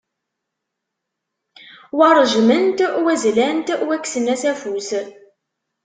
[1.97, 4.89] Wa ṛejmen-t, wa zlan-t, wa kksen-as afus.